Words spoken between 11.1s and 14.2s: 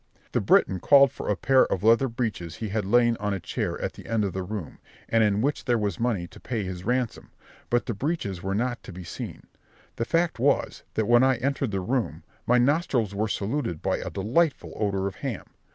I entered the room, my nostrils were saluted by a